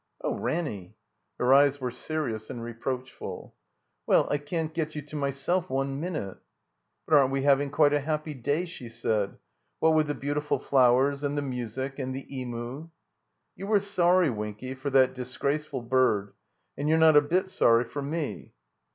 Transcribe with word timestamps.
"Oh, 0.23 0.33
Ranny!" 0.33 0.95
Her 1.37 1.53
eyes 1.53 1.79
were 1.79 1.91
serious 1.91 2.49
and 2.49 2.63
re 2.63 2.73
proachful." 2.73 3.51
Well— 4.07 4.27
I 4.31 4.39
can't 4.39 4.73
get 4.73 4.95
you 4.95 5.03
to 5.03 5.15
myself 5.15 5.69
one 5.69 5.99
min 5.99 6.15
ute." 6.15 6.39
"But 7.07 7.19
aren't 7.19 7.31
we 7.31 7.43
having 7.43 7.69
quite 7.69 7.93
a 7.93 7.99
happy 7.99 8.33
day?" 8.33 8.65
she 8.65 8.89
said. 8.89 9.37
"What 9.79 9.93
with 9.93 10.07
the 10.07 10.15
beautiful 10.15 10.57
flowers 10.57 11.21
and 11.23 11.37
the 11.37 11.43
music 11.43 11.99
and 11.99 12.15
the 12.15 12.25
Emu 12.35 12.87
—""You 13.55 13.67
were 13.67 13.79
sorry, 13.79 14.31
Winky, 14.31 14.73
for 14.73 14.89
that 14.89 15.13
disgraceful 15.13 15.83
bird, 15.83 16.33
and 16.75 16.89
you're 16.89 16.97
not 16.97 17.15
a 17.15 17.21
bit 17.21 17.49
sorry 17.51 17.83
for 17.83 18.01
me." 18.01 18.53